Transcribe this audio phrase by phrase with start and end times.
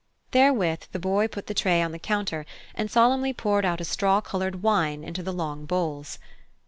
[0.31, 4.19] Therewith the boy put the tray on the counter and solemnly poured out a straw
[4.19, 6.17] coloured wine into the long bowls.